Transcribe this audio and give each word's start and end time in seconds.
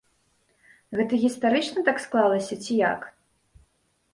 Гэта 1.01 1.19
гістарычна 1.25 1.79
так 1.91 1.97
склалася, 2.07 2.57
ці 2.65 2.79
як? 2.91 3.01